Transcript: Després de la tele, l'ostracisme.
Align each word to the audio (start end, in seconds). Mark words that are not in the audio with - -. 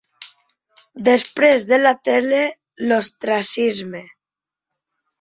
Després 1.09 1.67
de 1.73 1.79
la 1.83 1.93
tele, 2.09 2.41
l'ostracisme. 2.87 4.07